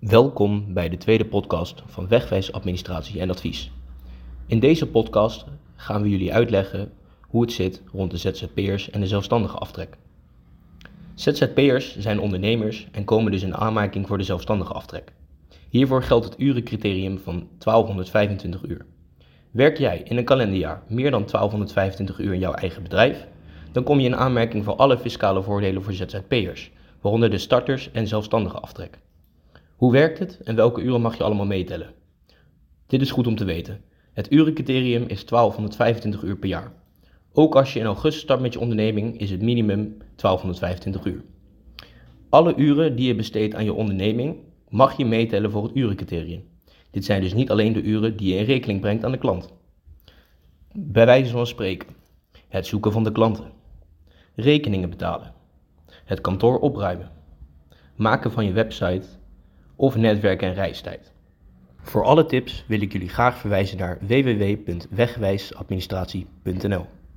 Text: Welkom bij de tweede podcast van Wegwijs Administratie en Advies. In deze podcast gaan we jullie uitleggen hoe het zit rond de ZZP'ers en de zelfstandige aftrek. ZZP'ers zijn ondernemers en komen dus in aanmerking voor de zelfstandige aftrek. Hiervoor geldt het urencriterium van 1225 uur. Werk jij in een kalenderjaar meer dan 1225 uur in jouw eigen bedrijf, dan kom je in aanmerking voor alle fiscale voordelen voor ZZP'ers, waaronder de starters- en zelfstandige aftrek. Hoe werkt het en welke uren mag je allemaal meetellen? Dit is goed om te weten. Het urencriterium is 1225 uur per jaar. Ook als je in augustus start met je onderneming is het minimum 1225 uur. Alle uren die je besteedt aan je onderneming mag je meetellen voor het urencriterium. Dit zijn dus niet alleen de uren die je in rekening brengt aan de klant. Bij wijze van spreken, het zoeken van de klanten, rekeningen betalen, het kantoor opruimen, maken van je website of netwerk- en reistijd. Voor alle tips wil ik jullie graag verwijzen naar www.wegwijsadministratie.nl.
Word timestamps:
Welkom 0.00 0.72
bij 0.74 0.88
de 0.88 0.96
tweede 0.96 1.24
podcast 1.24 1.82
van 1.86 2.08
Wegwijs 2.08 2.52
Administratie 2.52 3.20
en 3.20 3.30
Advies. 3.30 3.70
In 4.46 4.60
deze 4.60 4.86
podcast 4.86 5.44
gaan 5.76 6.02
we 6.02 6.08
jullie 6.08 6.34
uitleggen 6.34 6.92
hoe 7.20 7.40
het 7.40 7.52
zit 7.52 7.82
rond 7.92 8.10
de 8.10 8.16
ZZP'ers 8.16 8.90
en 8.90 9.00
de 9.00 9.06
zelfstandige 9.06 9.56
aftrek. 9.56 9.96
ZZP'ers 11.14 11.98
zijn 11.98 12.20
ondernemers 12.20 12.88
en 12.92 13.04
komen 13.04 13.32
dus 13.32 13.42
in 13.42 13.56
aanmerking 13.56 14.06
voor 14.06 14.18
de 14.18 14.24
zelfstandige 14.24 14.72
aftrek. 14.72 15.12
Hiervoor 15.68 16.02
geldt 16.02 16.24
het 16.24 16.40
urencriterium 16.40 17.18
van 17.18 17.48
1225 17.58 18.62
uur. 18.62 18.86
Werk 19.50 19.78
jij 19.78 20.02
in 20.04 20.16
een 20.16 20.24
kalenderjaar 20.24 20.82
meer 20.88 21.10
dan 21.10 21.26
1225 21.26 22.18
uur 22.18 22.32
in 22.32 22.40
jouw 22.40 22.54
eigen 22.54 22.82
bedrijf, 22.82 23.26
dan 23.72 23.84
kom 23.84 24.00
je 24.00 24.06
in 24.06 24.16
aanmerking 24.16 24.64
voor 24.64 24.76
alle 24.76 24.98
fiscale 24.98 25.42
voordelen 25.42 25.82
voor 25.82 25.92
ZZP'ers, 25.92 26.70
waaronder 27.00 27.30
de 27.30 27.38
starters- 27.38 27.90
en 27.92 28.06
zelfstandige 28.06 28.58
aftrek. 28.58 28.98
Hoe 29.78 29.92
werkt 29.92 30.18
het 30.18 30.40
en 30.44 30.54
welke 30.54 30.80
uren 30.80 31.00
mag 31.00 31.16
je 31.16 31.22
allemaal 31.22 31.46
meetellen? 31.46 31.94
Dit 32.86 33.00
is 33.00 33.10
goed 33.10 33.26
om 33.26 33.36
te 33.36 33.44
weten. 33.44 33.80
Het 34.12 34.32
urencriterium 34.32 35.02
is 35.02 35.24
1225 35.24 36.22
uur 36.22 36.36
per 36.36 36.48
jaar. 36.48 36.72
Ook 37.32 37.56
als 37.56 37.72
je 37.72 37.78
in 37.78 37.86
augustus 37.86 38.22
start 38.22 38.40
met 38.40 38.52
je 38.52 38.60
onderneming 38.60 39.18
is 39.18 39.30
het 39.30 39.42
minimum 39.42 39.96
1225 39.98 41.04
uur. 41.04 41.24
Alle 42.28 42.56
uren 42.56 42.96
die 42.96 43.06
je 43.06 43.14
besteedt 43.14 43.54
aan 43.54 43.64
je 43.64 43.72
onderneming 43.72 44.36
mag 44.68 44.96
je 44.96 45.04
meetellen 45.04 45.50
voor 45.50 45.62
het 45.62 45.76
urencriterium. 45.76 46.44
Dit 46.90 47.04
zijn 47.04 47.20
dus 47.20 47.34
niet 47.34 47.50
alleen 47.50 47.72
de 47.72 47.82
uren 47.82 48.16
die 48.16 48.32
je 48.32 48.38
in 48.38 48.44
rekening 48.44 48.80
brengt 48.80 49.04
aan 49.04 49.12
de 49.12 49.18
klant. 49.18 49.52
Bij 50.72 51.06
wijze 51.06 51.30
van 51.30 51.46
spreken, 51.46 51.88
het 52.48 52.66
zoeken 52.66 52.92
van 52.92 53.04
de 53.04 53.12
klanten, 53.12 53.52
rekeningen 54.34 54.90
betalen, 54.90 55.34
het 56.04 56.20
kantoor 56.20 56.58
opruimen, 56.58 57.10
maken 57.96 58.32
van 58.32 58.44
je 58.44 58.52
website 58.52 59.06
of 59.78 59.96
netwerk- 59.96 60.42
en 60.42 60.54
reistijd. 60.54 61.12
Voor 61.80 62.04
alle 62.04 62.26
tips 62.26 62.64
wil 62.66 62.80
ik 62.80 62.92
jullie 62.92 63.08
graag 63.08 63.38
verwijzen 63.38 63.78
naar 63.78 63.98
www.wegwijsadministratie.nl. 64.00 66.86